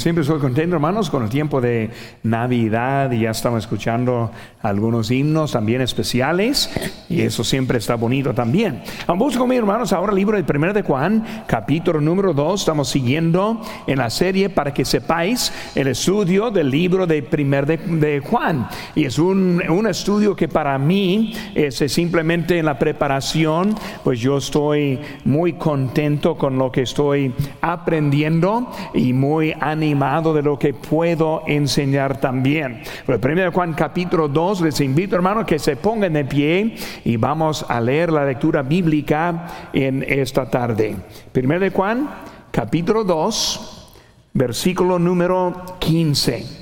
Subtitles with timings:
[0.00, 1.90] siempre estoy contento, hermanos, con el tiempo de
[2.22, 4.30] Navidad y ya estamos escuchando
[4.62, 6.70] algunos himnos también especiales
[7.10, 8.82] y eso siempre está bonito también.
[9.06, 12.60] Vamos conmigo, hermanos, ahora el libro de 1 de Juan, capítulo número 2.
[12.60, 17.66] Estamos siguiendo en la serie para que sepáis el estudio del libro de 1
[17.98, 18.68] de, Juan.
[18.94, 24.38] Y es un, un estudio que para mí es simplemente en la preparación, pues yo
[24.38, 31.42] estoy muy contento con lo que estoy aprendiendo y muy animado de lo que puedo
[31.46, 32.82] enseñar también.
[33.06, 37.16] Pero el 1 Juan capítulo 2, les invito hermanos que se pongan de pie y
[37.16, 40.96] vamos a leer la lectura bíblica en esta tarde.
[41.34, 42.10] 1 Juan
[42.50, 43.92] capítulo 2,
[44.34, 46.60] versículo número 15.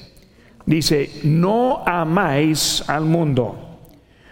[0.66, 3.68] Dice, no amáis al mundo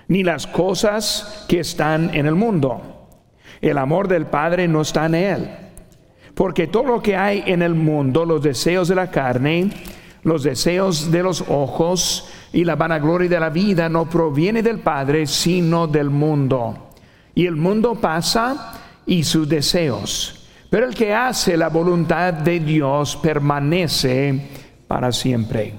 [0.09, 3.09] ni las cosas que están en el mundo.
[3.61, 5.66] El amor del Padre no está en él.
[6.37, 9.71] Porque todo lo que hay en el mundo, los deseos de la carne,
[10.23, 15.27] los deseos de los ojos y la vanagloria de la vida no proviene del Padre,
[15.27, 16.91] sino del mundo.
[17.35, 18.75] Y el mundo pasa
[19.07, 20.47] y sus deseos.
[20.69, 24.39] Pero el que hace la voluntad de Dios permanece
[24.87, 25.73] para siempre.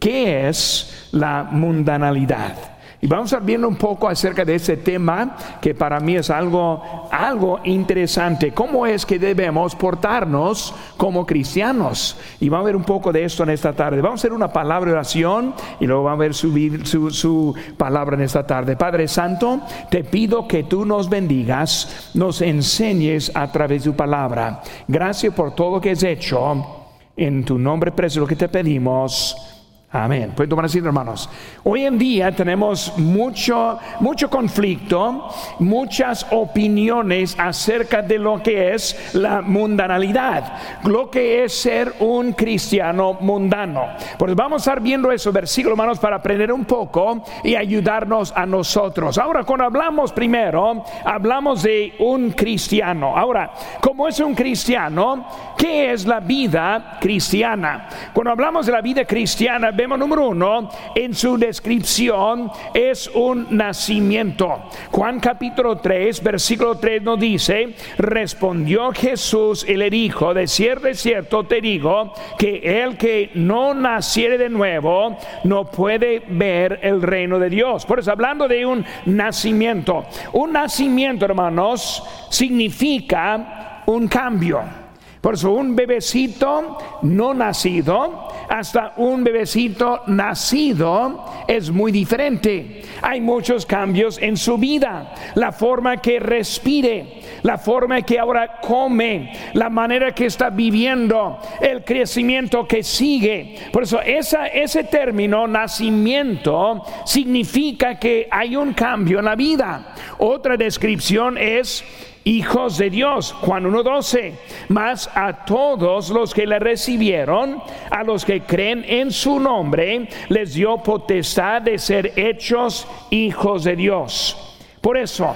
[0.00, 2.79] ¿Qué es la mundanalidad?
[3.02, 7.08] Y vamos a viendo un poco acerca de ese tema que para mí es algo,
[7.10, 8.52] algo interesante.
[8.52, 12.18] ¿Cómo es que debemos portarnos como cristianos?
[12.40, 14.02] Y vamos a ver un poco de esto en esta tarde.
[14.02, 17.54] Vamos a hacer una palabra de oración y luego vamos a ver su, su, su
[17.78, 18.76] palabra en esta tarde.
[18.76, 24.60] Padre Santo, te pido que tú nos bendigas, nos enseñes a través de tu palabra.
[24.86, 26.76] Gracias por todo lo que has hecho.
[27.16, 29.59] En tu nombre precioso que te pedimos.
[29.92, 30.32] Amén.
[30.36, 31.28] Pueden tomar así, hermanos.
[31.64, 39.42] Hoy en día tenemos mucho, mucho conflicto, muchas opiniones acerca de lo que es la
[39.42, 40.52] mundanalidad,
[40.84, 43.86] lo que es ser un cristiano mundano.
[44.16, 48.46] Pues vamos a estar viendo eso, versículo, hermanos, para aprender un poco y ayudarnos a
[48.46, 49.18] nosotros.
[49.18, 53.16] Ahora, cuando hablamos primero, hablamos de un cristiano.
[53.16, 53.50] Ahora,
[53.80, 55.26] ¿cómo es un cristiano?
[55.58, 57.88] ¿Qué es la vida cristiana?
[58.12, 64.64] Cuando hablamos de la vida cristiana, vemos número uno en su descripción es un nacimiento.
[64.90, 70.94] Juan capítulo 3, versículo 3 nos dice, respondió Jesús y le dijo, de cierto, de
[70.94, 77.38] cierto te digo, que el que no naciere de nuevo no puede ver el reino
[77.38, 77.86] de Dios.
[77.86, 80.04] Por eso hablando de un nacimiento,
[80.34, 84.79] un nacimiento hermanos significa un cambio.
[85.20, 92.82] Por eso un bebecito no nacido hasta un bebecito nacido es muy diferente.
[93.00, 95.14] Hay muchos cambios en su vida.
[95.36, 101.84] La forma que respire, la forma que ahora come, la manera que está viviendo, el
[101.84, 103.54] crecimiento que sigue.
[103.72, 109.94] Por eso ese término nacimiento significa que hay un cambio en la vida.
[110.18, 111.84] Otra descripción es
[112.24, 114.32] hijos de Dios, Juan 1.12,
[114.68, 120.54] mas a todos los que le recibieron, a los que creen en su nombre, les
[120.54, 124.58] dio potestad de ser hechos hijos de Dios.
[124.80, 125.34] Por eso,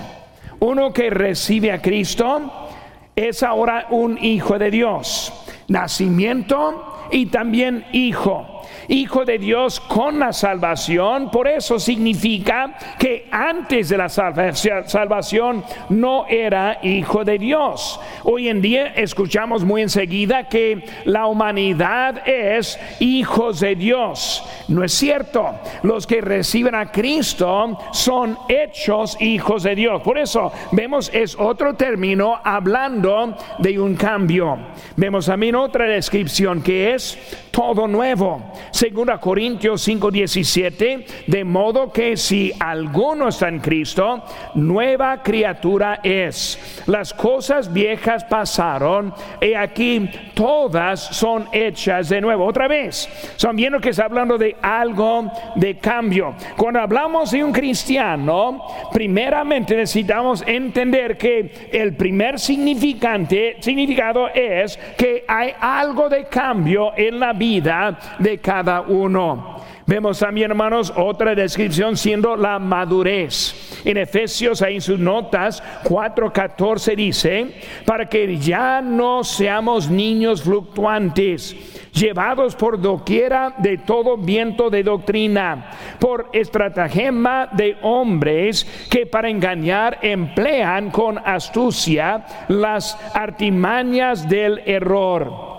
[0.60, 2.68] uno que recibe a Cristo
[3.16, 5.32] es ahora un hijo de Dios,
[5.68, 8.53] nacimiento y también hijo
[8.88, 11.30] hijo de Dios con la salvación.
[11.30, 18.00] Por eso significa que antes de la salvación no era hijo de Dios.
[18.24, 24.44] Hoy en día escuchamos muy enseguida que la humanidad es hijos de Dios.
[24.68, 25.54] No es cierto.
[25.82, 30.02] Los que reciben a Cristo son hechos hijos de Dios.
[30.02, 34.58] Por eso vemos es otro término hablando de un cambio.
[34.96, 37.18] Vemos también otra descripción que es
[37.50, 38.52] todo nuevo.
[38.74, 44.24] Segunda Corintios 5:17, de modo que si alguno está en Cristo,
[44.56, 46.82] nueva criatura es.
[46.86, 52.44] Las cosas viejas pasaron y aquí todas son hechas de nuevo.
[52.44, 56.34] Otra vez, son viendo que está hablando de algo de cambio.
[56.56, 58.60] Cuando hablamos de un cristiano,
[58.92, 67.20] primeramente necesitamos entender que el primer significante, significado es que hay algo de cambio en
[67.20, 69.62] la vida de cada uno.
[69.86, 73.82] Vemos también, hermanos, otra descripción siendo la madurez.
[73.84, 81.54] En Efesios, ahí en sus notas 4:14 dice, para que ya no seamos niños fluctuantes,
[81.92, 89.98] llevados por doquiera de todo viento de doctrina, por estratagema de hombres que para engañar
[90.00, 95.54] emplean con astucia las artimañas del error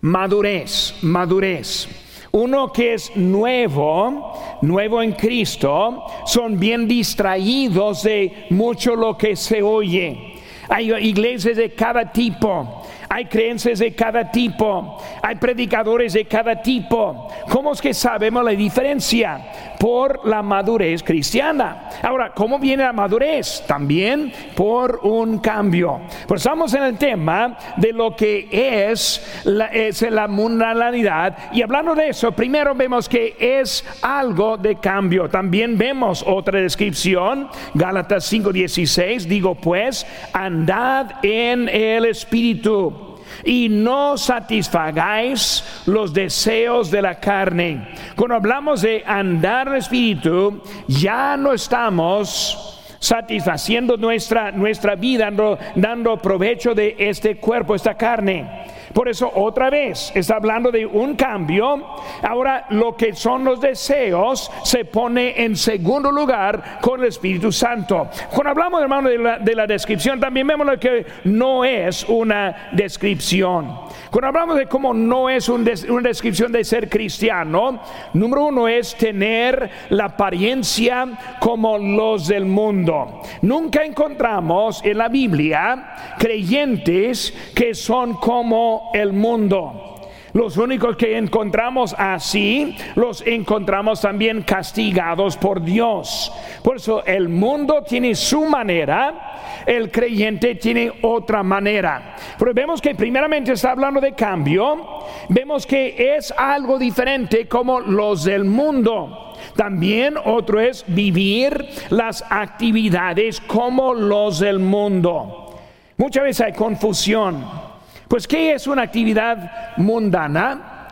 [0.00, 1.88] madurez, madurez.
[2.32, 4.32] Uno que es nuevo,
[4.62, 10.34] nuevo en Cristo, son bien distraídos de mucho lo que se oye.
[10.68, 12.82] Hay iglesias de cada tipo
[13.12, 17.26] hay creencias de cada tipo, hay predicadores de cada tipo.
[17.50, 19.74] ¿Cómo es que sabemos la diferencia?
[19.80, 21.88] Por la madurez cristiana.
[22.02, 23.64] Ahora, ¿cómo viene la madurez?
[23.66, 26.02] También por un cambio.
[26.28, 31.36] Pues estamos en el tema de lo que es la, es mundanalidad.
[31.52, 35.28] Y hablando de eso, primero vemos que es algo de cambio.
[35.28, 42.99] También vemos otra descripción, Gálatas 5:16, digo pues, andad en el Espíritu
[43.44, 47.88] y no satisfagáis los deseos de la carne.
[48.16, 56.16] Cuando hablamos de andar en espíritu, ya no estamos satisfaciendo nuestra, nuestra vida, dando, dando
[56.18, 61.86] provecho de este cuerpo, esta carne por eso otra vez está hablando de un cambio.
[62.22, 68.08] Ahora lo que son los deseos se pone en segundo lugar con el Espíritu Santo.
[68.30, 72.70] Cuando hablamos, hermano, de la, de la descripción, también vemos lo que no es una
[72.72, 73.90] descripción.
[74.10, 75.64] Cuando hablamos de cómo no es una
[76.02, 77.80] descripción de ser cristiano,
[78.12, 83.20] número uno es tener la apariencia como los del mundo.
[83.42, 89.90] Nunca encontramos en la Biblia creyentes que son como el mundo.
[90.32, 96.32] Los únicos que encontramos así, los encontramos también castigados por Dios.
[96.62, 102.14] Por eso el mundo tiene su manera, el creyente tiene otra manera.
[102.38, 108.22] Pero vemos que primeramente está hablando de cambio, vemos que es algo diferente como los
[108.22, 109.34] del mundo.
[109.56, 115.58] También otro es vivir las actividades como los del mundo.
[115.96, 117.69] Muchas veces hay confusión.
[118.10, 120.88] Pues, ¿qué es una actividad mundana?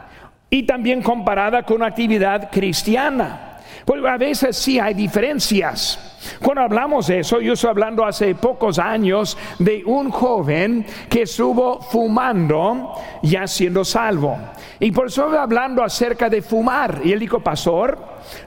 [0.49, 3.57] Y también comparada con una actividad cristiana.
[3.85, 6.39] Pues a veces sí hay diferencias.
[6.41, 11.81] Cuando hablamos de eso, yo estoy hablando hace pocos años de un joven que estuvo
[11.81, 12.95] fumando
[13.25, 14.39] ya siendo salvo.
[14.79, 17.01] Y por eso hablando acerca de fumar.
[17.03, 17.99] Y él dijo, pastor,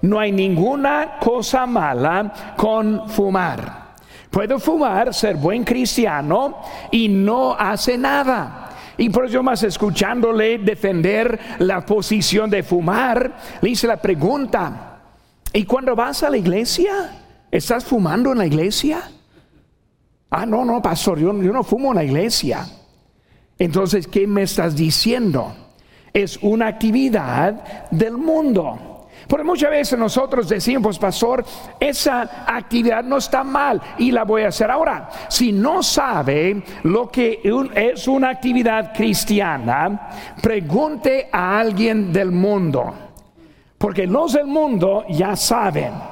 [0.03, 3.80] no hay ninguna cosa mala con fumar.
[4.31, 8.69] Puedo fumar, ser buen cristiano y no hace nada.
[8.97, 15.01] Y por eso más escuchándole defender la posición de fumar, le hice la pregunta,
[15.51, 17.11] ¿y cuando vas a la iglesia?
[17.51, 19.01] ¿Estás fumando en la iglesia?
[20.29, 22.65] Ah, no, no, pastor, yo, no fumo en la iglesia.
[23.59, 25.53] Entonces, ¿qué me estás diciendo?
[26.13, 28.90] Es una actividad del mundo.
[29.27, 31.43] Porque muchas veces nosotros decimos, pastor,
[31.79, 35.09] esa actividad no está mal y la voy a hacer ahora.
[35.29, 37.41] Si no sabe lo que
[37.75, 40.09] es una actividad cristiana,
[40.41, 42.93] pregunte a alguien del mundo.
[43.77, 46.10] Porque los del mundo ya saben.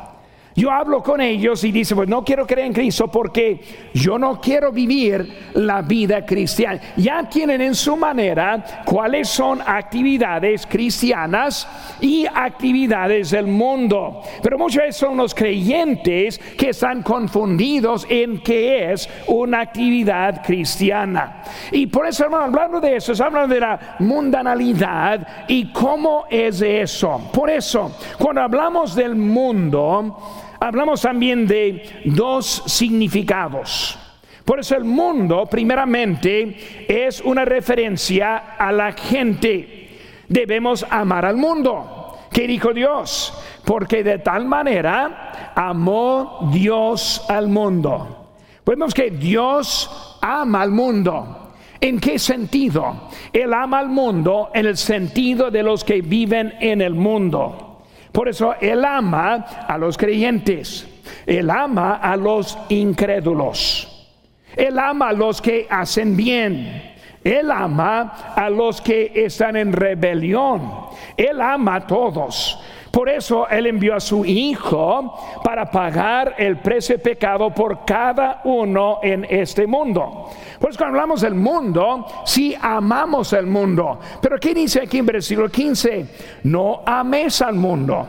[0.60, 3.62] Yo hablo con ellos y dicen, pues no quiero creer en Cristo porque
[3.94, 6.82] yo no quiero vivir la vida cristiana.
[6.98, 11.66] Ya tienen en su manera cuáles son actividades cristianas
[12.02, 14.22] y actividades del mundo.
[14.44, 21.42] Pero muchas veces son los creyentes que están confundidos en qué es una actividad cristiana.
[21.72, 27.30] Y por eso, hermano, hablando de eso, hablando de la mundanalidad y cómo es eso.
[27.32, 30.18] Por eso, cuando hablamos del mundo,
[30.60, 33.98] hablamos también de dos significados.
[34.46, 40.00] Por eso el mundo, primeramente, es una referencia a la gente.
[40.28, 42.18] Debemos amar al mundo.
[42.32, 43.34] ¿Qué dijo Dios?
[43.64, 48.32] Porque de tal manera amó Dios al mundo.
[48.66, 51.54] Vemos que Dios ama al mundo.
[51.82, 53.10] ¿En qué sentido?
[53.32, 57.69] Él ama al mundo en el sentido de los que viven en el mundo.
[58.12, 60.88] Por eso Él ama a los creyentes,
[61.26, 64.08] Él ama a los incrédulos,
[64.56, 70.72] Él ama a los que hacen bien, Él ama a los que están en rebelión,
[71.16, 72.60] Él ama a todos.
[72.92, 78.42] Por eso Él envió a su Hijo para pagar el precio de pecado por cada
[78.44, 80.30] uno en este mundo.
[80.60, 84.00] Pues cuando hablamos del mundo, sí amamos el mundo.
[84.22, 86.40] Pero ¿qué dice aquí en versículo 15?
[86.44, 88.08] No ames al mundo.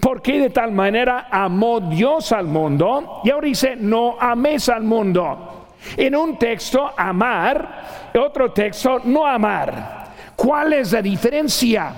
[0.00, 3.20] Porque de tal manera amó Dios al mundo.
[3.24, 5.66] Y ahora dice, no ames al mundo.
[5.96, 10.08] En un texto, amar, otro texto, no amar.
[10.36, 11.92] ¿Cuál es la diferencia?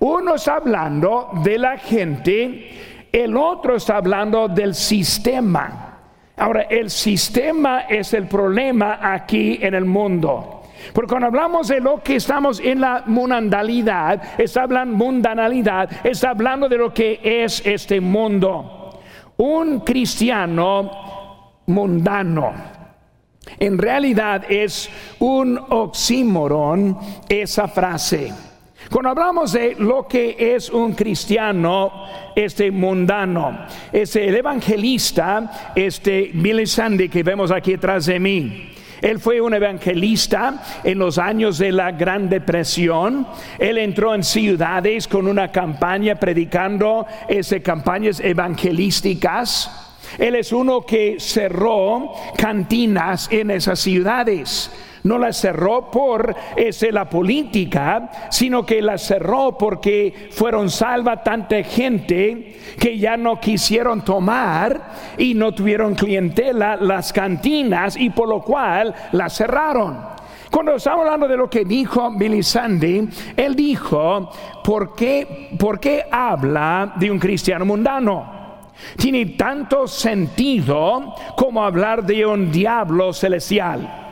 [0.00, 5.98] Uno está hablando de la gente, el otro está hablando del sistema.
[6.36, 10.62] Ahora, el sistema es el problema aquí en el mundo.
[10.94, 16.66] Porque cuando hablamos de lo que estamos en la mundanalidad, está hablando mundanalidad, está hablando
[16.66, 19.00] de lo que es este mundo.
[19.36, 22.54] Un cristiano mundano.
[23.58, 24.88] En realidad es
[25.18, 28.32] un oxímoron esa frase.
[28.90, 31.92] Cuando hablamos de lo que es un cristiano,
[32.34, 38.72] este mundano, es el evangelista, este Billy Sandy que vemos aquí atrás de mí.
[39.00, 43.28] Él fue un evangelista en los años de la Gran Depresión.
[43.60, 49.70] Él entró en ciudades con una campaña predicando esas campañas evangelísticas.
[50.18, 54.68] Él es uno que cerró cantinas en esas ciudades
[55.04, 61.62] no la cerró por ese, la política, sino que la cerró porque fueron salva tanta
[61.62, 68.42] gente que ya no quisieron tomar y no tuvieron clientela las cantinas y por lo
[68.42, 70.20] cual la cerraron.
[70.50, 74.30] Cuando estamos hablando de lo que dijo Billy Sandy, él dijo,
[74.64, 78.40] ¿por qué, ¿por qué habla de un cristiano mundano?
[78.96, 84.09] Tiene tanto sentido como hablar de un diablo celestial.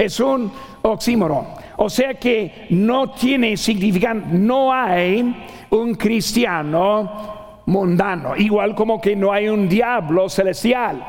[0.00, 1.48] Es un oxímoron.
[1.76, 5.34] O sea que no tiene significado, no hay
[5.68, 11.04] un cristiano mundano, igual como que no hay un diablo celestial.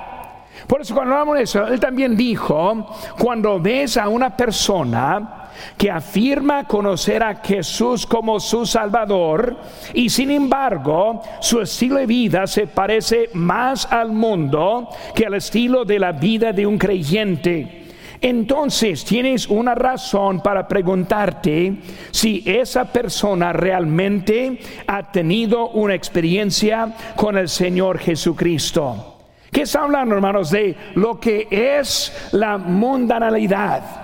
[0.68, 2.86] Por eso cuando hablamos de eso, él también dijo,
[3.18, 5.38] cuando ves a una persona
[5.78, 9.58] que afirma conocer a Jesús como su Salvador
[9.94, 15.86] y sin embargo su estilo de vida se parece más al mundo que al estilo
[15.86, 17.81] de la vida de un creyente
[18.22, 21.78] entonces tienes una razón para preguntarte
[22.12, 29.18] si esa persona realmente ha tenido una experiencia con el Señor Jesucristo.
[29.52, 34.02] ¿Qué está hablando, hermanos, de lo que es la mundanalidad?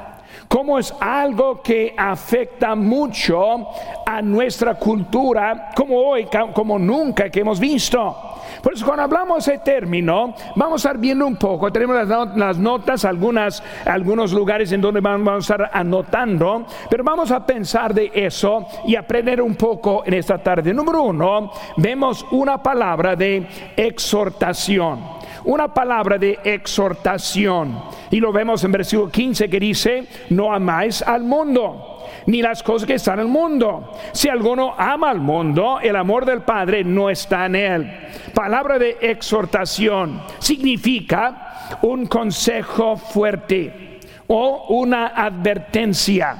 [0.48, 3.68] Cómo es algo que afecta mucho
[4.06, 8.37] a nuestra cultura, como hoy, como nunca que hemos visto.
[8.62, 13.06] Por eso cuando hablamos de término, vamos a estar viendo un poco, tenemos las, notas,
[13.06, 18.68] algunas, algunos lugares en donde vamos a estar anotando, pero vamos a pensar de eso
[18.86, 20.74] y aprender un poco en esta tarde.
[20.74, 27.82] Número uno, vemos una palabra de exhortación una palabra de exhortación.
[28.12, 31.97] Y lo vemos en versículo 15 que dice, no amáis al mundo
[32.28, 33.94] ni las cosas que están en el mundo.
[34.12, 37.92] Si alguno ama al mundo, el amor del Padre no está en él.
[38.34, 46.38] Palabra de exhortación significa un consejo fuerte o una advertencia.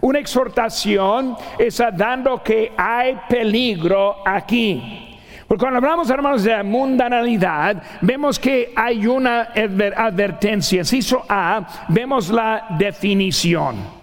[0.00, 5.18] Una exhortación es dando que hay peligro aquí.
[5.46, 9.48] Porque cuando hablamos, hermanos, de mundanalidad, vemos que hay una
[9.96, 10.82] advertencia.
[10.90, 13.95] hizo A, vemos la definición.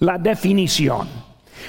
[0.00, 1.08] La definición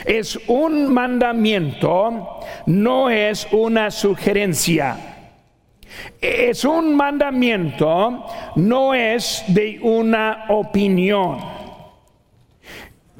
[0.05, 4.97] es un mandamiento, no es una sugerencia.
[6.21, 8.25] Es un mandamiento,
[8.55, 11.39] no es de una opinión.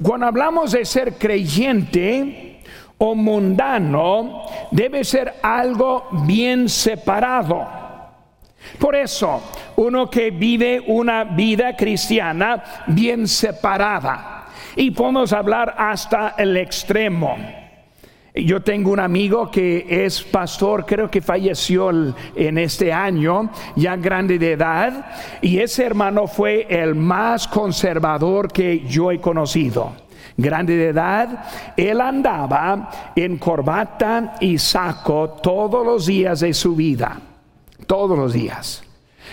[0.02, 2.62] Cuando hablamos de ser creyente
[2.96, 7.66] o mundano, debe ser algo bien separado.
[8.78, 9.42] Por eso,
[9.76, 14.39] uno que vive una vida cristiana bien separada
[14.80, 17.36] y podemos hablar hasta el extremo.
[18.34, 21.90] Yo tengo un amigo que es pastor, creo que falleció
[22.34, 25.04] en este año, ya grande de edad,
[25.42, 29.92] y ese hermano fue el más conservador que yo he conocido.
[30.38, 31.44] Grande de edad,
[31.76, 37.20] él andaba en corbata y saco todos los días de su vida,
[37.86, 38.82] todos los días.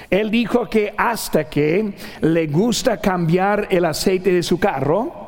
[0.10, 5.27] Él dijo que hasta que le gusta cambiar el aceite de su carro,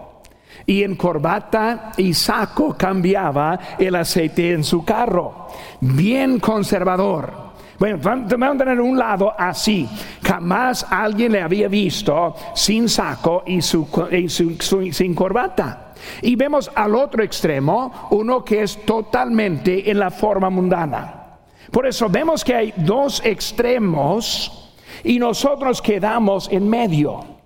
[0.66, 5.48] y en corbata y saco cambiaba el aceite en su carro.
[5.82, 7.50] Bien conservador.
[7.80, 9.88] Bueno, vamos a tener un lado así.
[10.22, 13.88] Jamás alguien le había visto sin saco y, su,
[14.92, 15.94] sin corbata.
[16.22, 21.38] Y vemos al otro extremo uno que es totalmente en la forma mundana.
[21.72, 24.70] Por eso vemos que hay dos extremos
[25.04, 27.39] y nosotros quedamos en medio.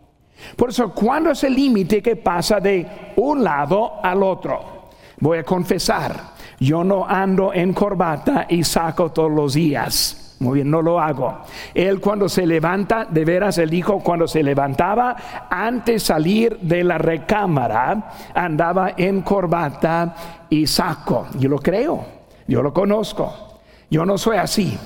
[0.55, 2.85] Por eso, ¿cuándo es el límite que pasa de
[3.15, 4.89] un lado al otro?
[5.19, 10.35] Voy a confesar, yo no ando en corbata y saco todos los días.
[10.39, 11.39] Muy bien, no lo hago.
[11.73, 15.15] Él cuando se levanta, de veras, él dijo, cuando se levantaba,
[15.49, 20.15] antes de salir de la recámara, andaba en corbata
[20.49, 21.27] y saco.
[21.39, 22.03] Yo lo creo,
[22.47, 23.61] yo lo conozco.
[23.89, 24.77] Yo no soy así.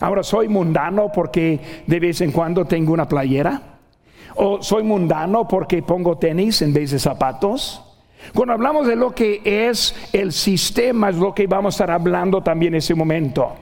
[0.00, 3.75] Ahora soy mundano porque de vez en cuando tengo una playera
[4.36, 7.82] ¿O soy mundano porque pongo tenis en vez de zapatos?
[8.34, 12.42] Cuando hablamos de lo que es el sistema, es lo que vamos a estar hablando
[12.42, 13.52] también en ese momento.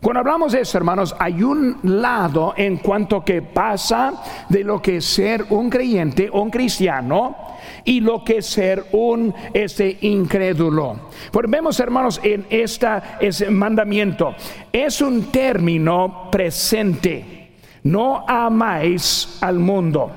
[0.00, 4.14] Cuando hablamos de eso, hermanos, hay un lado en cuanto que pasa
[4.48, 7.36] de lo que es ser un creyente, un cristiano,
[7.84, 10.96] y lo que es ser un este incrédulo.
[11.30, 14.34] Pues vemos, hermanos, en esta ese mandamiento
[14.72, 17.41] es un término presente.
[17.84, 20.10] No amáis al mundo.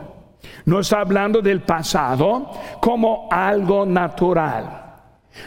[0.66, 4.84] No está hablando del pasado como algo natural.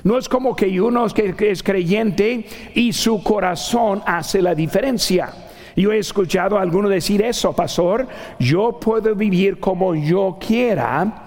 [0.05, 5.33] No es como que uno es creyente y su corazón hace la diferencia.
[5.75, 8.07] Yo he escuchado a alguno decir eso, pastor,
[8.39, 11.25] yo puedo vivir como yo quiera.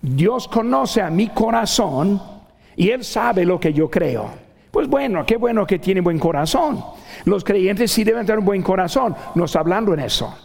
[0.00, 2.20] Dios conoce a mi corazón
[2.76, 4.45] y Él sabe lo que yo creo.
[4.76, 6.84] Pues bueno, qué bueno que tiene buen corazón.
[7.24, 9.16] Los creyentes sí deben tener un buen corazón.
[9.34, 10.36] No está hablando en eso.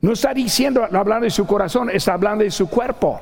[0.00, 3.20] No está diciendo, hablando de su corazón, está hablando de su cuerpo.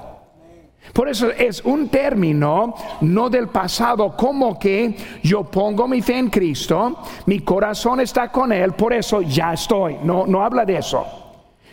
[0.93, 6.31] Por eso es un término no del pasado, como que yo pongo mi fe en
[6.31, 9.97] Cristo, mi corazón está con Él, por eso ya estoy.
[10.05, 11.05] No, no habla de eso.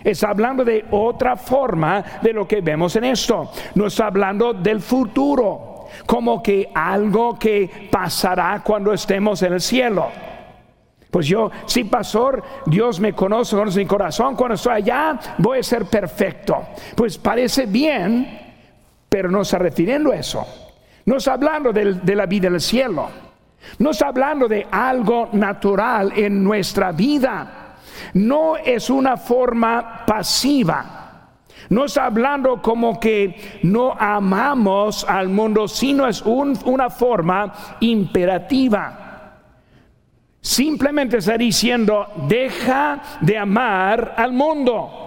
[0.03, 3.51] Está hablando de otra forma de lo que vemos en esto.
[3.75, 5.74] No está hablando del futuro,
[6.05, 10.07] como que algo que pasará cuando estemos en el cielo.
[11.09, 15.63] Pues yo, sí, pastor, Dios me conoce, conoce mi corazón, cuando estoy allá voy a
[15.63, 16.57] ser perfecto.
[16.93, 18.37] Pues parece bien,
[19.07, 20.45] pero no está refiriendo a eso.
[21.05, 23.07] No está hablando de, la vida del cielo.
[23.79, 27.77] No está hablando de algo natural en nuestra vida.
[28.15, 31.04] No es una forma pasiva.
[31.69, 39.01] No está hablando como que no amamos al mundo, sino es una forma imperativa.
[40.41, 45.01] Simplemente está diciendo, deja de amar al mundo.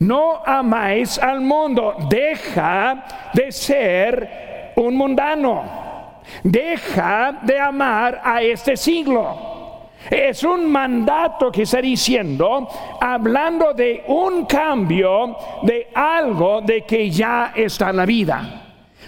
[0.00, 3.04] No amáis al mundo, deja
[3.34, 9.59] de ser un mundano, deja de amar a este siglo.
[10.08, 12.68] Es un mandato que está diciendo,
[13.00, 18.60] hablando de un cambio, de algo de que ya está en la vida.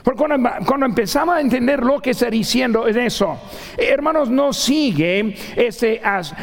[0.03, 0.25] Porque
[0.67, 3.39] cuando, empezamos a entender lo que está diciendo es eso,
[3.79, 6.01] hermanos, no sigue, este,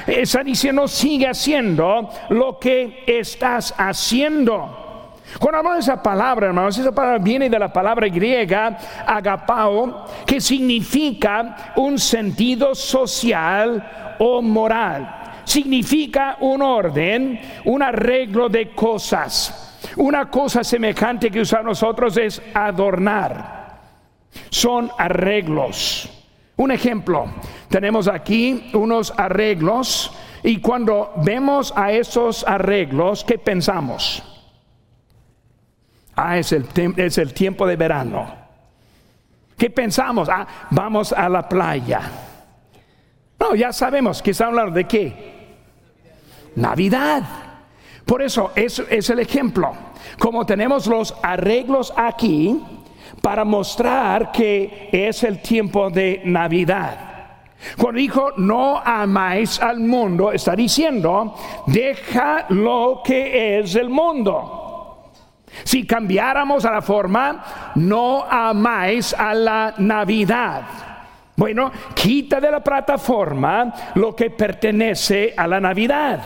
[0.07, 4.88] está diciendo, sigue haciendo lo que estás haciendo.
[5.37, 10.41] Cuando hablamos de esa palabra, hermanos, esa palabra viene de la palabra griega agapao, que
[10.41, 15.41] significa un sentido social o moral.
[15.43, 19.77] Significa un orden, un arreglo de cosas.
[19.97, 23.77] Una cosa semejante que usamos nosotros es adornar.
[24.49, 26.09] Son arreglos.
[26.57, 27.25] Un ejemplo,
[27.69, 30.11] tenemos aquí unos arreglos
[30.43, 34.38] y cuando vemos a esos arreglos, ¿qué pensamos?
[36.21, 36.65] Ah, es el,
[36.97, 38.29] es el tiempo de verano.
[39.57, 40.27] ¿Qué pensamos?
[40.27, 42.01] Ah, vamos a la playa.
[43.39, 45.13] No, ya sabemos que está hablando de qué.
[46.57, 47.23] Navidad.
[48.05, 49.71] Por eso es, es el ejemplo.
[50.17, 52.61] Como tenemos los arreglos aquí
[53.21, 56.97] para mostrar que es el tiempo de Navidad.
[57.77, 61.33] Cuando dijo no amáis al mundo, está diciendo
[61.65, 64.65] deja lo que es el mundo.
[65.63, 70.61] Si cambiáramos a la forma, no amáis a la Navidad.
[71.35, 76.19] Bueno, quita de la plataforma lo que pertenece a la Navidad.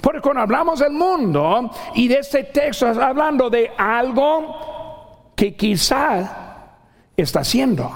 [0.00, 6.76] Porque cuando hablamos del mundo y de este texto, está hablando de algo que quizá
[7.16, 7.90] está haciendo.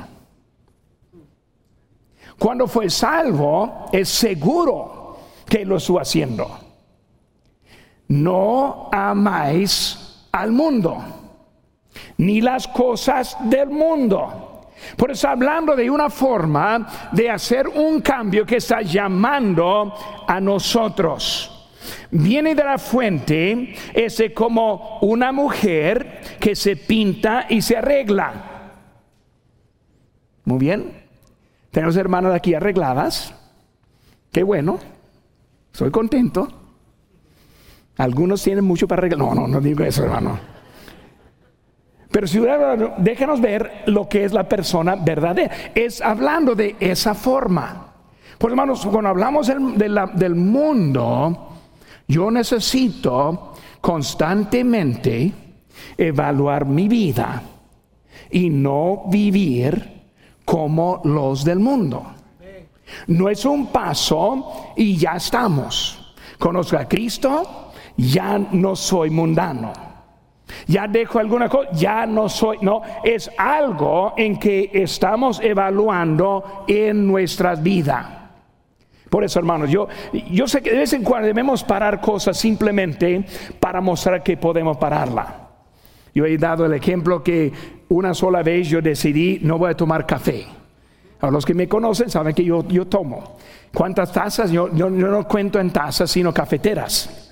[2.38, 6.58] Cuando fue salvo, es seguro que lo estuvo haciendo.
[8.08, 10.05] No amáis
[10.40, 11.02] al mundo,
[12.18, 14.70] ni las cosas del mundo.
[14.96, 19.94] Por eso hablando de una forma de hacer un cambio que está llamando
[20.26, 21.52] a nosotros
[22.10, 28.72] viene de la fuente, es como una mujer que se pinta y se arregla.
[30.44, 31.04] Muy bien.
[31.70, 33.34] Tenemos hermanas aquí arregladas.
[34.32, 34.78] Qué bueno.
[35.72, 36.65] Soy contento.
[37.98, 39.18] Algunos tienen mucho para arreglar.
[39.18, 40.38] No, no, no digo eso, hermano.
[42.10, 42.40] Pero si
[42.98, 45.54] déjanos ver lo que es la persona verdadera.
[45.74, 47.92] Es hablando de esa forma.
[48.38, 51.48] Pues hermanos, cuando hablamos del mundo,
[52.06, 55.32] yo necesito constantemente
[55.96, 57.42] evaluar mi vida
[58.30, 60.04] y no vivir
[60.44, 62.12] como los del mundo.
[63.08, 66.14] No es un paso y ya estamos.
[66.38, 67.65] Conozco a Cristo,
[67.96, 69.72] ya no soy mundano.
[70.66, 77.06] Ya dejo alguna cosa, ya no soy, no, es algo en que estamos evaluando en
[77.06, 78.06] nuestras vidas.
[79.10, 79.88] Por eso, hermanos, yo,
[80.30, 83.24] yo sé que de vez en cuando debemos parar cosas simplemente
[83.60, 85.48] para mostrar que podemos pararla.
[86.14, 87.52] Yo he dado el ejemplo que
[87.88, 90.46] una sola vez yo decidí no voy a tomar café.
[91.20, 93.36] A los que me conocen saben que yo, yo tomo.
[93.72, 94.50] ¿Cuántas tazas?
[94.50, 97.25] Yo, yo, no cuento en tazas, sino cafeteras.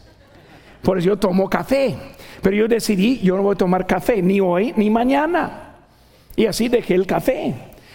[0.85, 1.97] Por eso yo tomo café.
[2.43, 5.77] Pero yo decidí, yo no voy a tomar café, ni hoy ni mañana.
[6.37, 7.55] Y así dejé el café.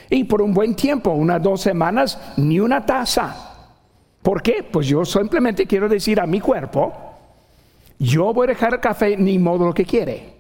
[0.09, 3.35] Y por un buen tiempo, unas dos semanas, ni una taza.
[4.23, 4.63] ¿Por qué?
[4.69, 6.91] Pues yo simplemente quiero decir a mi cuerpo,
[7.99, 10.39] yo voy a dejar café ni modo lo que quiere.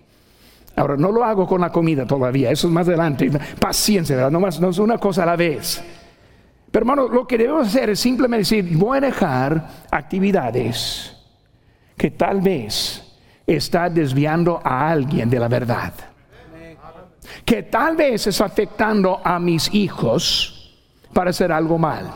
[0.75, 3.29] Ahora, no lo hago con la comida todavía, eso es más adelante.
[3.59, 4.29] Paciencia.
[4.31, 5.83] No, más, no es una cosa a la vez.
[6.71, 11.18] Pero hermano, lo que debemos hacer es simplemente decir, voy a dejar actividades
[11.99, 13.03] que tal vez
[13.45, 15.93] está desviando a alguien de la verdad.
[17.43, 20.79] Que tal vez está afectando a mis hijos
[21.11, 22.09] para hacer algo mal.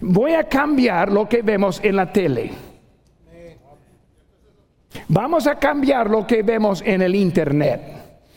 [0.00, 2.52] Voy a cambiar lo que vemos en la tele.
[5.08, 7.80] Vamos a cambiar lo que vemos en el internet,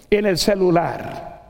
[0.10, 1.44] en el celular.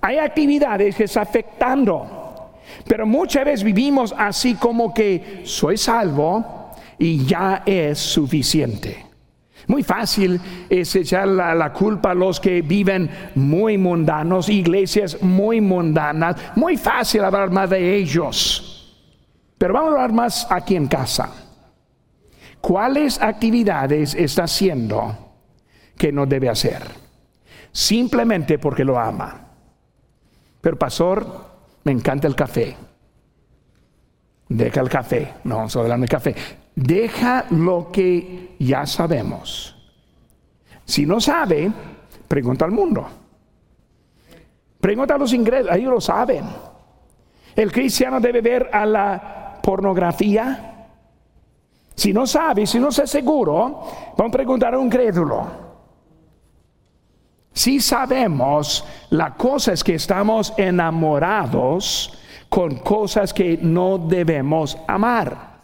[0.00, 2.52] Hay actividades que están afectando,
[2.86, 6.55] pero muchas veces vivimos así como que soy salvo
[6.98, 9.06] y ya es suficiente.
[9.68, 16.36] Muy fácil es echar la, culpa a los que viven muy mundanos, iglesias muy mundanas.
[16.54, 18.94] Muy fácil hablar más de ellos.
[19.58, 21.32] Pero vamos a hablar más aquí en casa.
[22.60, 25.34] ¿Cuáles actividades está haciendo
[25.96, 26.82] que no debe hacer?
[27.72, 29.48] Simplemente porque lo ama.
[30.60, 31.44] Pero pastor,
[31.82, 32.76] me encanta el café.
[34.48, 35.34] Deja el café.
[35.42, 36.34] No, vamos a hablar del café
[36.76, 39.74] deja lo que ya sabemos.
[40.84, 41.72] Si no sabe,
[42.28, 43.08] pregunta al mundo.
[44.80, 46.44] Pregunta a los ingresos, ellos lo saben.
[47.56, 50.86] El cristiano debe ver a la pornografía.
[51.94, 55.66] Si no sabe, si no está seguro, vamos a preguntar a un crédulo.
[57.52, 62.18] Si sabemos, la cosa es que estamos enamorados
[62.50, 65.55] con cosas que no debemos amar.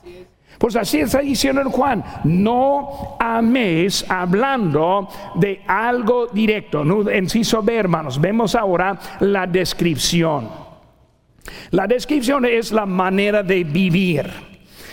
[0.62, 6.84] Pues así está diciendo en Juan, no améis hablando de algo directo.
[7.10, 10.48] En sí B, hermanos, vemos ahora la descripción.
[11.72, 14.30] La descripción es la manera de vivir.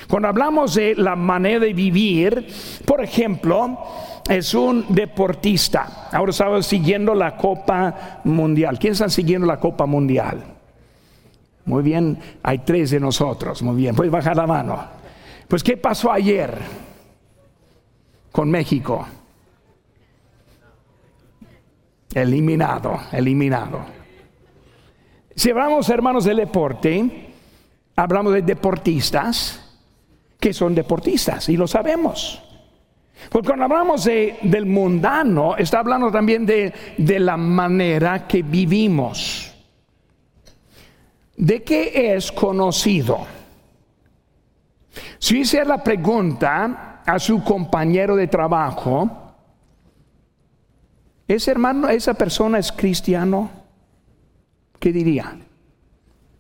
[0.09, 2.47] Cuando hablamos de la manera de vivir,
[2.83, 3.77] por ejemplo,
[4.27, 6.09] es un deportista.
[6.11, 8.79] Ahora estamos siguiendo la Copa Mundial.
[8.79, 10.43] ¿Quién está siguiendo la Copa Mundial?
[11.65, 13.61] Muy bien, hay tres de nosotros.
[13.61, 14.98] Muy bien, puedes bajar la mano.
[15.49, 16.55] Pues ¿qué pasó ayer
[18.31, 19.03] con México?
[22.13, 23.79] Eliminado, eliminado.
[25.35, 27.31] Si hablamos, hermanos, del deporte,
[27.95, 29.59] hablamos de deportistas
[30.39, 32.43] que son deportistas y lo sabemos.
[33.31, 39.51] Porque cuando hablamos de, del mundano, está hablando también de, de la manera que vivimos.
[41.35, 43.38] ¿De qué es conocido?
[45.17, 49.09] Si hiciera la pregunta a su compañero de trabajo,
[51.27, 53.49] ¿ese hermano, esa persona es cristiano?
[54.79, 55.37] ¿Qué diría?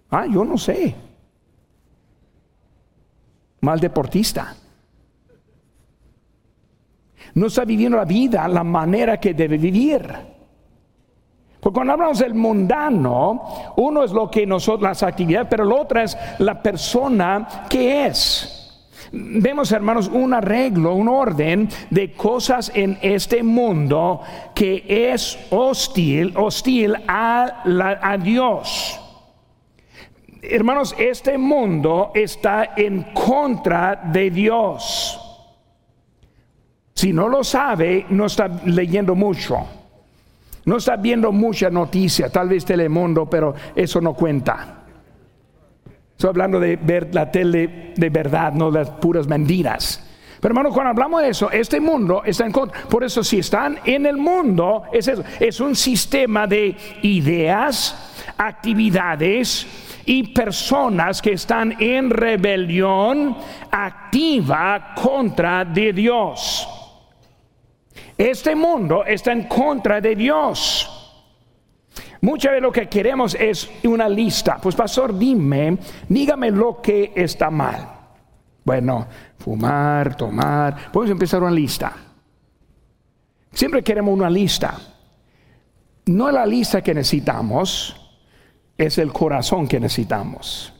[0.09, 0.95] Ah, yo no sé.
[3.61, 4.55] Mal deportista.
[7.35, 10.38] No está viviendo la vida la manera que debe vivir.
[11.59, 15.99] Porque cuando hablamos del mundano, uno es lo que nosotros, las actividades, pero lo otro
[15.99, 18.55] es la persona que es.
[19.11, 24.21] Vemos, hermanos, un arreglo, un orden de cosas en este mundo
[24.53, 29.01] que es hostil, hostil a Dios.
[30.41, 35.19] Hermanos, este mundo está en contra de Dios.
[36.93, 39.65] Si no lo sabe, no está leyendo mucho.
[40.65, 44.83] No está viendo mucha noticia, tal vez Telemundo, pero eso no cuenta.
[46.11, 50.05] Estoy hablando de ver la tele de verdad, no las puras mentiras.
[50.39, 52.81] Pero hermano, cuando hablamos de eso, este mundo está en contra.
[52.83, 59.67] Por eso, si están en el mundo, es, es un sistema de ideas, actividades
[60.05, 63.37] y personas que están en rebelión
[63.69, 66.78] activa contra de Dios.
[68.19, 70.89] Este mundo está en contra de Dios.
[72.19, 74.57] Muchas veces lo que queremos es una lista.
[74.61, 75.77] Pues pastor, dime,
[76.09, 77.87] dígame lo que está mal.
[78.65, 80.91] Bueno, fumar, tomar.
[80.91, 81.95] Podemos empezar una lista.
[83.53, 84.77] Siempre queremos una lista.
[86.07, 87.95] No la lista que necesitamos,
[88.77, 90.73] es el corazón que necesitamos.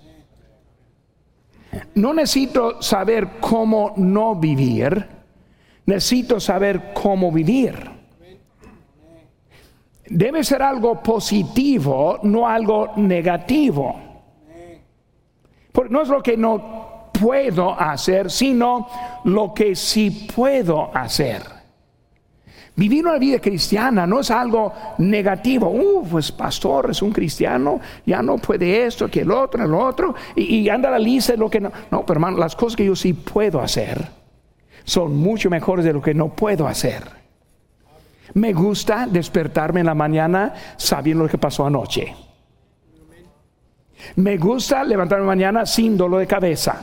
[1.95, 5.19] No necesito saber cómo no vivir,
[5.89, 7.75] necesito saber cómo vivir.
[10.08, 13.99] Debe ser algo positivo, no algo negativo.
[15.71, 18.88] Porque no es lo que no puedo hacer, sino
[19.25, 21.41] lo que sí puedo hacer.
[22.75, 25.69] Vivir una vida cristiana no es algo negativo.
[25.69, 30.15] Uh, pues pastor es un cristiano, ya no puede esto, que el otro, el otro,
[30.36, 31.71] y, anda la lista de lo que no.
[31.91, 34.19] No, pero hermano, las cosas que yo sí puedo hacer
[34.89, 37.04] son mucho mejores de lo que no puedo hacer.
[38.34, 42.15] Me gusta despertarme en la mañana sabiendo lo que pasó anoche.
[44.15, 46.82] Me gusta levantarme mañana sin dolor de cabeza.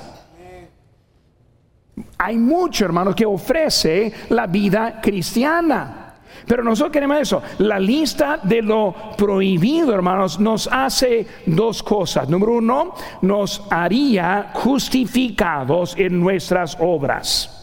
[2.19, 6.15] Hay mucho, hermanos, que ofrece la vida cristiana.
[6.47, 7.43] Pero nosotros queremos eso.
[7.59, 12.29] La lista de lo prohibido, hermanos, nos hace dos cosas.
[12.29, 17.56] Número uno, nos haría justificados en nuestras obras.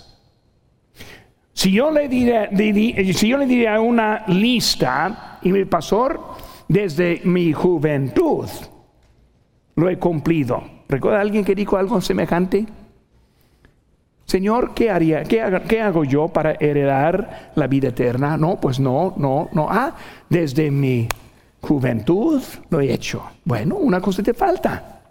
[1.54, 6.20] Si yo le diría, si yo le diría una lista, y mi pastor,
[6.68, 8.48] desde mi juventud,
[9.76, 10.63] lo he cumplido.
[10.89, 12.66] ¿Recuerda alguien que dijo algo semejante?
[14.26, 15.24] Señor, ¿qué haría?
[15.24, 18.38] ¿Qué, hago yo para heredar la vida eterna?
[18.38, 19.68] No, pues no, no, no.
[19.70, 19.96] Ah,
[20.30, 21.08] desde mi
[21.62, 23.24] juventud lo he hecho.
[23.44, 25.02] Bueno, una cosa te falta.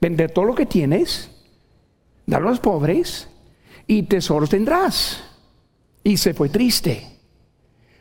[0.00, 1.30] Vender todo lo que tienes,
[2.26, 3.28] dar a los pobres
[3.86, 5.24] y tesoros tendrás.
[6.08, 7.06] Y se fue triste.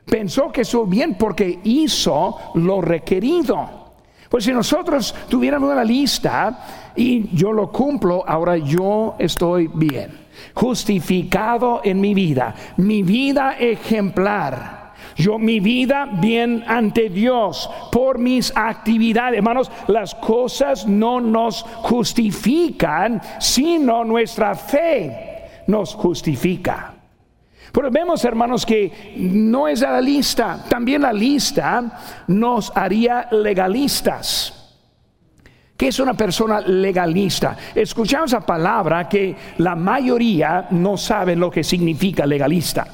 [0.05, 3.95] Pensó que eso bien porque hizo lo requerido.
[4.29, 11.81] Pues si nosotros tuviéramos una lista y yo lo cumplo, ahora yo estoy bien justificado
[11.83, 14.93] en mi vida, mi vida ejemplar.
[15.17, 19.39] Yo mi vida bien ante Dios por mis actividades.
[19.39, 26.96] Hermanos, las cosas no nos justifican, sino nuestra fe nos justifica.
[27.71, 34.53] Pero vemos, hermanos, que no es la lista, también la lista nos haría legalistas.
[35.77, 37.55] ¿Qué es una persona legalista?
[37.75, 42.87] Escuchamos esa palabra que la mayoría no sabe lo que significa legalista.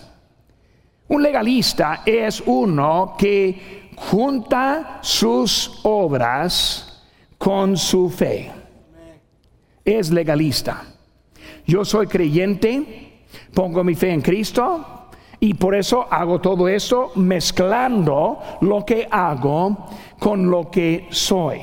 [1.07, 7.03] Un legalista es uno que junta sus obras
[7.37, 8.51] con su fe.
[9.85, 10.83] Es legalista.
[11.65, 13.02] Yo soy creyente,
[13.53, 19.87] pongo mi fe en Cristo y por eso hago todo eso mezclando lo que hago
[20.17, 21.61] con lo que soy.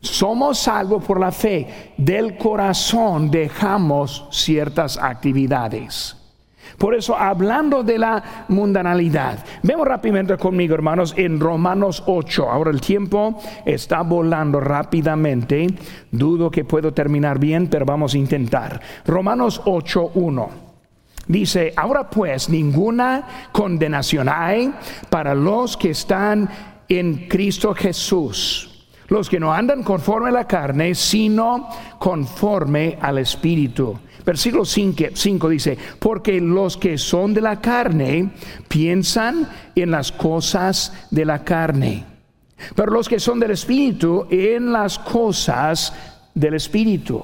[0.00, 1.92] Somos salvos por la fe.
[1.96, 6.19] Del corazón dejamos ciertas actividades.
[6.80, 12.50] Por eso, hablando de la mundanalidad, vemos rápidamente conmigo, hermanos, en Romanos 8.
[12.50, 15.66] Ahora el tiempo está volando rápidamente.
[16.10, 18.80] Dudo que puedo terminar bien, pero vamos a intentar.
[19.04, 20.50] Romanos 8, 1.
[21.28, 24.72] Dice, ahora pues ninguna condenación hay
[25.10, 26.48] para los que están
[26.88, 28.69] en Cristo Jesús
[29.10, 31.68] los que no andan conforme a la carne, sino
[31.98, 33.98] conforme al Espíritu.
[34.24, 38.30] Versículo 5 dice, porque los que son de la carne
[38.68, 42.04] piensan en las cosas de la carne,
[42.74, 45.92] pero los que son del Espíritu en las cosas
[46.34, 47.22] del Espíritu.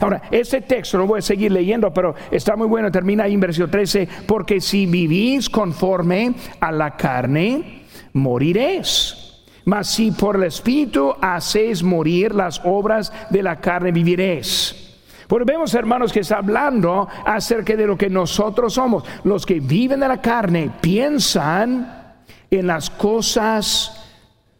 [0.00, 3.40] Ahora, este texto no voy a seguir leyendo, pero está muy bueno, termina ahí en
[3.40, 7.82] versículo 13, porque si vivís conforme a la carne,
[8.14, 9.19] moriréis.
[9.64, 14.90] Mas si por el Espíritu hacéis morir las obras de la carne, viviréis.
[15.28, 19.04] Porque vemos, hermanos, que está hablando acerca de lo que nosotros somos.
[19.22, 22.16] Los que viven de la carne piensan
[22.50, 24.08] en las cosas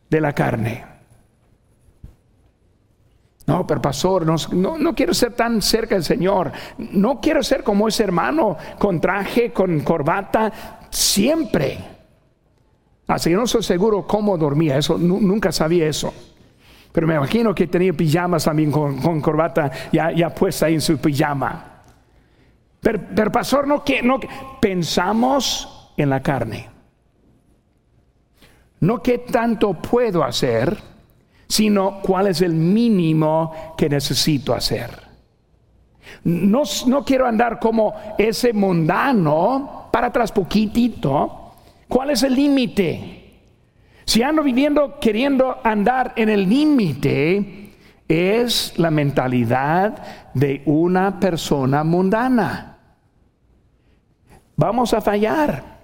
[0.09, 0.85] de la carne.
[3.47, 6.53] No, pero pastor, no, no, quiero ser tan cerca del Señor.
[6.79, 10.53] No quiero ser como ese hermano con traje, con corbata,
[10.89, 12.00] siempre.
[13.11, 16.15] Así que no soy seguro cómo dormía, eso nunca sabía eso.
[16.93, 21.83] Pero me imagino que tenía pijamas también con, corbata ya, puesta ahí en su pijama.
[22.81, 24.21] Pero, pero pastor, no que no
[24.61, 26.69] pensamos en la carne.
[28.79, 30.79] No qué tanto puedo hacer,
[31.49, 34.89] sino cuál es el mínimo que necesito hacer.
[36.23, 41.40] No, no quiero andar como ese mundano para atrás poquitito
[41.91, 43.41] ¿Cuál es el límite?
[44.05, 47.75] Si ando viviendo queriendo andar en el límite,
[48.07, 52.79] es la mentalidad de una persona mundana.
[54.55, 55.81] Vamos a fallar.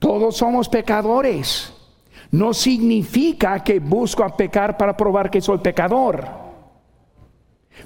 [0.00, 1.72] Todos somos pecadores.
[2.32, 6.26] No significa que busco a pecar para probar que soy pecador.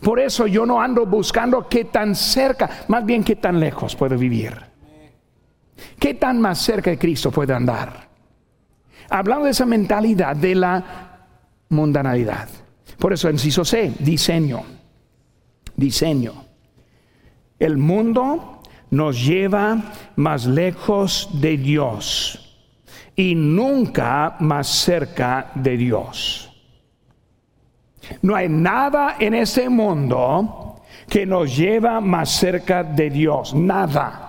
[0.02, 4.16] Por eso yo no ando buscando qué tan cerca, más bien qué tan lejos puedo
[4.16, 4.77] vivir.
[5.98, 8.08] ¿Qué tan más cerca de Cristo puedo andar?
[9.10, 10.84] Hablando de esa mentalidad de la
[11.70, 12.48] mundanalidad.
[12.98, 14.62] Por eso, inciso C, diseño.
[15.76, 16.44] Diseño.
[17.58, 22.44] El mundo nos lleva más lejos de Dios
[23.14, 26.44] y nunca más cerca de Dios.
[28.22, 33.54] No hay nada en este mundo que nos lleva más cerca de Dios.
[33.54, 34.27] Nada.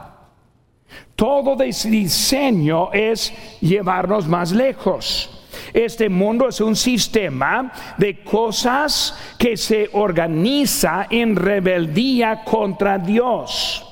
[1.20, 5.30] Todo diseño es llevarnos más lejos.
[5.74, 13.86] Este mundo es un sistema de cosas que se organiza en rebeldía contra Dios.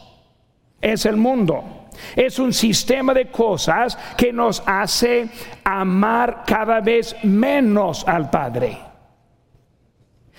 [0.80, 1.90] Es el mundo.
[2.16, 5.28] Es un sistema de cosas que nos hace
[5.66, 8.78] amar cada vez menos al Padre.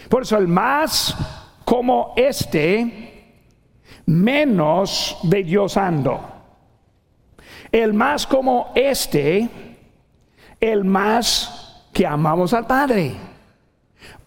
[0.09, 1.15] Por eso el más
[1.67, 3.43] como este,
[4.07, 6.38] menos de Dios ando.
[7.71, 9.49] El más como este,
[10.61, 13.13] el más que amamos al Padre.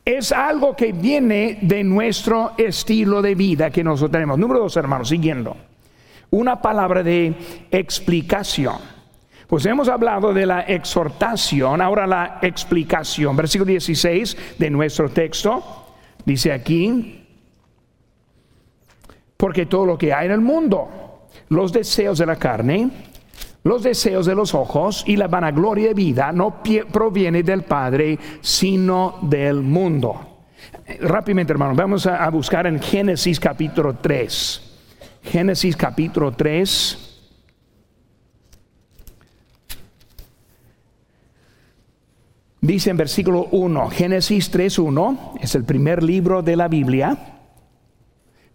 [0.04, 4.38] Es algo que viene de nuestro estilo de vida que nosotros tenemos.
[4.38, 5.56] Número dos, hermanos, siguiendo.
[6.32, 7.34] Una palabra de
[7.70, 8.78] explicación.
[9.48, 13.36] Pues hemos hablado de la exhortación, ahora la explicación.
[13.36, 17.28] Versículo 16 de nuestro texto dice aquí,
[19.36, 22.90] porque todo lo que hay en el mundo, los deseos de la carne,
[23.64, 29.20] los deseos de los ojos y la vanagloria de vida no proviene del Padre, sino
[29.22, 30.32] del mundo.
[31.00, 34.62] Rápidamente, hermano, vamos a, buscar en Génesis capítulo 3.
[35.24, 37.08] Génesis capítulo 3.
[42.62, 47.18] Dice en versículo 1, Génesis 3.1, es el primer libro de la Biblia,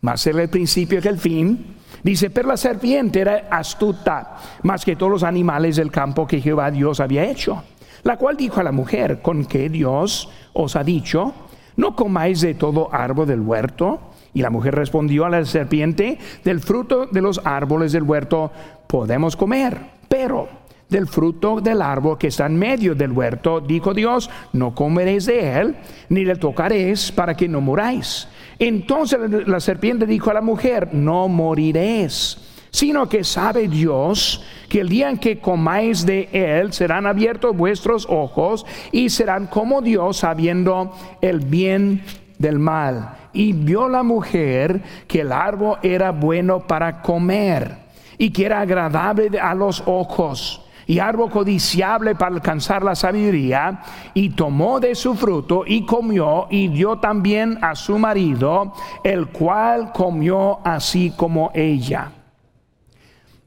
[0.01, 1.75] más el principio que el fin.
[2.07, 6.71] Dice, pero la serpiente era astuta más que todos los animales del campo que Jehová
[6.71, 7.65] Dios había hecho,
[8.05, 11.35] la cual dijo a la mujer, con que Dios os ha dicho,
[11.75, 13.99] no comáis de todo árbol del huerto.
[14.33, 18.53] Y la mujer respondió a la serpiente, del fruto de los árboles del huerto
[18.87, 19.77] podemos comer,
[20.09, 20.49] pero
[20.89, 25.61] del fruto del árbol que está en medio del huerto, dijo Dios, no comeréis de
[25.61, 25.77] él,
[26.09, 28.29] ni le tocaréis para que no muráis.
[28.59, 32.39] Entonces la serpiente dijo a la mujer, no moriréis,
[32.71, 38.07] sino que sabe Dios que el día en que comáis de él serán abiertos vuestros
[38.09, 42.03] ojos y serán como Dios sabiendo el bien
[42.39, 43.17] del mal.
[43.33, 47.77] Y vio la mujer que el árbol era bueno para comer
[48.19, 53.83] y que era agradable a los ojos y árbol codiciable para alcanzar la sabiduría,
[54.15, 58.73] y tomó de su fruto y comió y dio también a su marido,
[59.03, 62.13] el cual comió así como ella.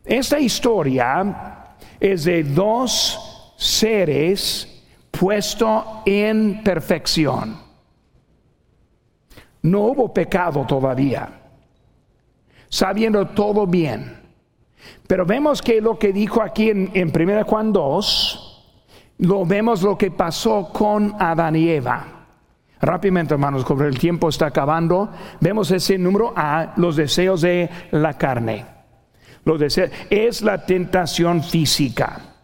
[0.03, 7.57] Esta historia es de dos seres puestos en perfección.
[9.61, 11.29] No hubo pecado todavía,
[12.69, 14.18] sabiendo todo bien
[15.09, 18.75] pero vemos que lo que dijo aquí en, en 1 Juan 2,
[19.17, 22.27] lo vemos lo que pasó con Adán y Eva.
[22.79, 28.19] Rápidamente, hermanos, como el tiempo está acabando, vemos ese número A, los deseos de la
[28.19, 28.67] carne.
[29.45, 32.35] Los deseos, es la tentación física.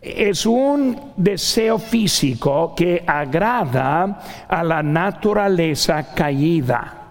[0.00, 7.03] Es un deseo físico que agrada a la naturaleza caída.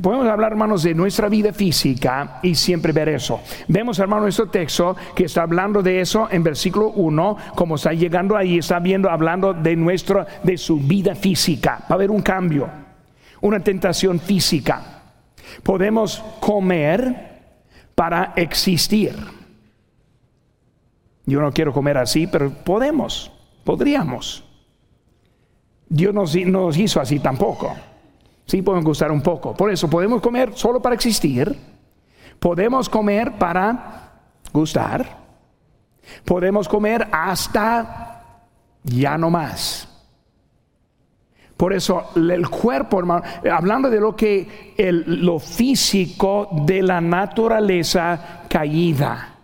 [0.00, 3.40] Podemos hablar, hermanos, de nuestra vida física y siempre ver eso.
[3.68, 8.36] Vemos, hermano, nuestro texto que está hablando de eso en versículo 1, como está llegando
[8.36, 11.82] ahí, está viendo, hablando de nuestro, de su vida física.
[11.82, 12.68] Va a haber un cambio,
[13.40, 14.82] una tentación física.
[15.62, 17.42] Podemos comer
[17.94, 19.14] para existir.
[21.24, 23.30] Yo no quiero comer así, pero podemos,
[23.62, 24.42] podríamos.
[25.88, 27.76] Dios nos, nos hizo así tampoco.
[28.46, 29.54] Sí, pueden gustar un poco.
[29.54, 31.56] Por eso podemos comer solo para existir.
[32.38, 34.12] Podemos comer para
[34.52, 35.24] gustar.
[36.24, 38.22] Podemos comer hasta
[38.82, 39.88] ya no más.
[41.56, 48.42] Por eso el cuerpo, hermano, hablando de lo que el, lo físico de la naturaleza
[48.48, 49.36] caída.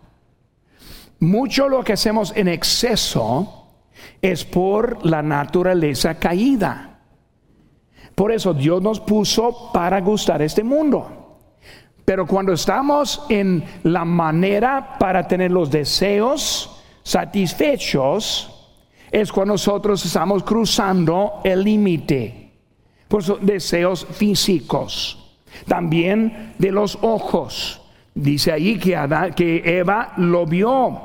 [1.20, 3.68] Mucho lo que hacemos en exceso
[4.20, 6.89] es por la naturaleza caída.
[8.20, 11.38] Por eso Dios nos puso para gustar este mundo.
[12.04, 18.76] Pero cuando estamos en la manera para tener los deseos satisfechos,
[19.10, 22.52] es cuando nosotros estamos cruzando el límite.
[23.08, 27.80] Por eso, deseos físicos, también de los ojos.
[28.14, 28.98] Dice ahí que,
[29.34, 31.00] que Eva lo vio.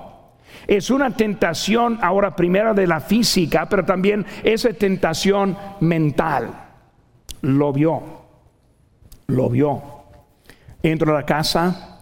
[0.68, 6.65] Es una tentación ahora primero de la física, pero también es tentación mental.
[7.46, 8.02] Lo vio,
[9.28, 9.84] lo vio.
[10.82, 12.00] Entro a la casa,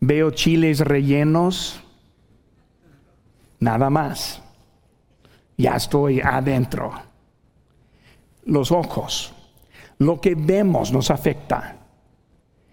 [0.00, 1.80] veo chiles rellenos,
[3.60, 4.42] nada más.
[5.56, 6.90] Ya estoy adentro.
[8.46, 9.32] Los ojos,
[9.98, 11.76] lo que vemos nos afecta.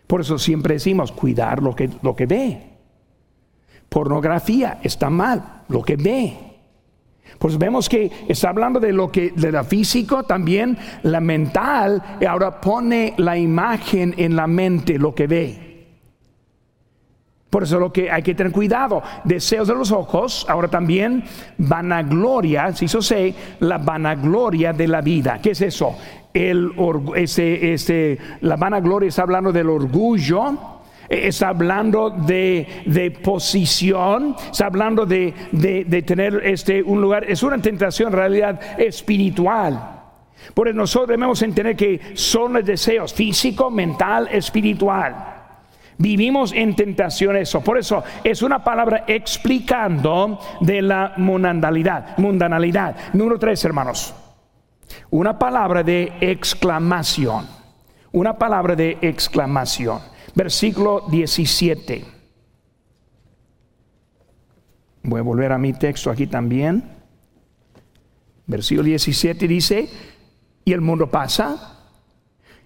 [0.08, 2.78] Por eso siempre decimos cuidar lo que, lo que ve.
[3.90, 6.47] Pornografía está mal, lo que ve.
[7.40, 12.26] Pues vemos que está hablando de lo que de la físico, también la mental, y
[12.26, 15.68] ahora pone la imagen en la mente, lo que ve.
[17.50, 21.24] Por eso lo que hay que tener cuidado, deseos de los ojos, ahora también
[21.58, 25.40] vanagloria, si eso sé, la vanagloria de la vida.
[25.42, 25.96] ¿Qué es eso?
[26.34, 26.72] El,
[27.16, 30.77] ese, ese, la vanagloria está hablando del orgullo,
[31.10, 35.34] está hablando de, posición, está hablando de,
[36.06, 39.94] tener este, un lugar, es una tentación en realidad espiritual.
[40.54, 45.34] Por eso nosotros debemos entender que son los deseos físico, mental, espiritual.
[45.98, 47.62] Vivimos en tentación eso.
[47.62, 52.18] Por eso es una palabra explicando de la mundanalidad.
[52.18, 52.96] Mundanalidad.
[53.14, 54.14] Número tres, hermanos.
[55.10, 57.48] Una palabra de exclamación.
[58.12, 60.00] Una palabra de exclamación
[60.38, 62.06] versículo 17.
[65.02, 66.84] Voy a volver a mi texto aquí también.
[68.46, 69.90] Versículo 17 dice,
[70.64, 71.80] y el mundo pasa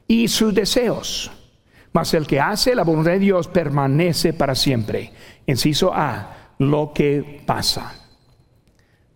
[0.05, 1.31] y sus deseos,
[1.93, 5.13] mas el que hace la voluntad de Dios permanece para siempre.
[5.47, 7.93] Inciso A, lo que pasa,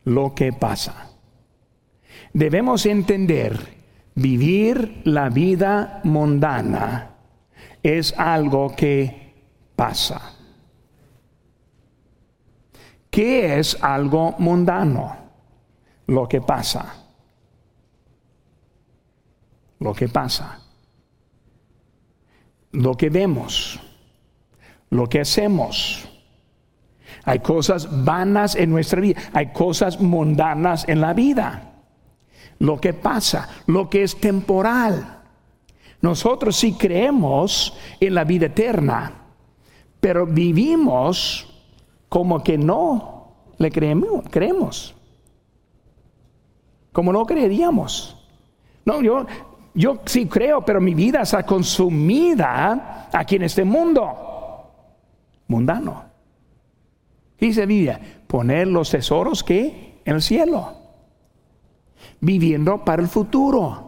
[0.06, 1.10] lo que pasa.
[2.32, 3.60] Debemos entender,
[4.16, 7.15] vivir la vida mundana
[7.86, 9.34] es algo que
[9.76, 10.34] pasa.
[13.12, 15.16] ¿Qué es algo mundano?
[16.08, 16.96] Lo que pasa.
[19.80, 20.60] Lo que pasa.
[22.72, 23.80] Lo que vemos.
[24.90, 26.10] Lo que hacemos.
[27.24, 29.22] Hay cosas vanas en nuestra vida.
[29.32, 31.84] Hay cosas mundanas en la vida.
[32.58, 33.48] Lo que pasa.
[33.68, 35.15] Lo que es temporal
[36.02, 39.12] nosotros sí creemos en la vida eterna,
[40.00, 41.48] pero vivimos
[42.10, 44.24] como que no le creemos.
[44.30, 44.96] creemos.
[46.92, 48.16] Como no creeríamos.
[48.86, 49.26] No, yo,
[49.74, 54.26] yo sí creo, pero mi vida está consumida aquí en este mundo
[55.48, 56.06] mundano.
[57.40, 60.74] Dice Biblia, poner los tesoros que en el cielo,
[62.20, 63.85] viviendo para el futuro.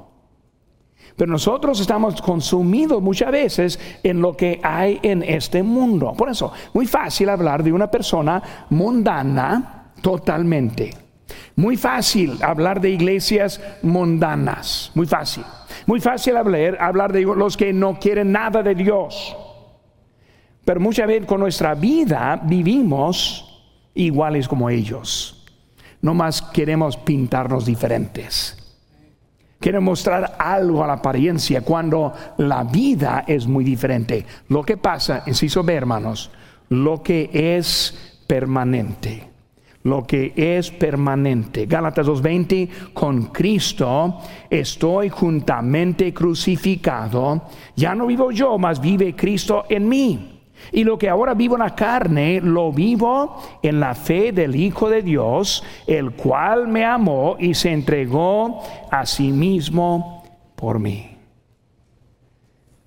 [1.18, 6.14] Pero nosotros estamos consumidos muchas veces en lo que hay en este mundo.
[6.16, 10.94] Por eso, muy fácil hablar de una persona mundana totalmente.
[11.56, 14.92] Muy fácil hablar de iglesias mundanas.
[14.94, 15.44] Muy fácil.
[15.88, 19.36] Muy fácil hablar, hablar de los que no quieren nada de Dios.
[20.64, 23.64] Pero muchas veces con nuestra vida vivimos
[23.96, 25.46] iguales como ellos.
[26.00, 28.67] No más queremos pintarnos diferentes.
[29.60, 34.26] Quiere mostrar algo a la apariencia cuando la vida es muy diferente.
[34.50, 36.30] Lo que pasa, inciso B, hermanos,
[36.70, 39.24] lo que es permanente.
[39.84, 41.66] Lo que es permanente.
[41.66, 47.44] Gálatas 2:20, con Cristo estoy juntamente crucificado.
[47.76, 50.37] Ya no vivo yo, mas vive Cristo en mí.
[50.72, 54.90] Y lo que ahora vivo en la carne, lo vivo en la fe del Hijo
[54.90, 60.24] de Dios, el cual me amó y se entregó a sí mismo
[60.56, 61.18] por mí.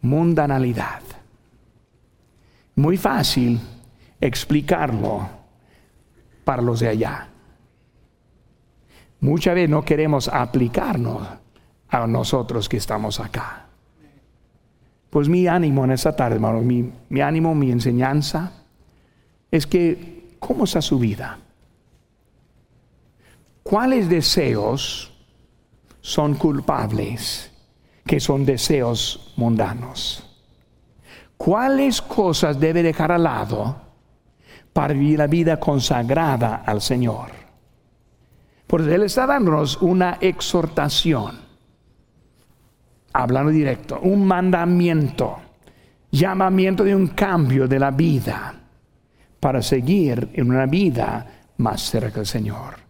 [0.03, 1.03] Mundanalidad.
[2.75, 3.61] Muy fácil
[4.21, 5.29] explicarlo
[6.45, 7.29] para los de allá.
[9.21, 11.29] Muchas veces no queremos aplicarnos
[11.89, 13.70] a nosotros que estamos acá.
[15.11, 18.53] Pues mi ánimo en esta tarde, hermano, mi, mi ánimo, mi enseñanza,
[19.51, 21.39] es que, ¿cómo está su vida?
[23.65, 25.13] ¿Cuáles deseos
[26.01, 27.51] son culpables
[28.07, 30.27] que son deseos mundanos?
[31.37, 33.77] ¿Cuáles cosas debe dejar al lado
[34.73, 37.31] para vivir la vida consagrada al Señor?
[38.67, 41.50] Porque Él está dándonos una exhortación
[43.13, 45.39] hablando directo, un mandamiento,
[46.11, 48.55] llamamiento de un cambio de la vida
[49.39, 51.27] para seguir en una vida
[51.59, 52.90] más cerca del Señor.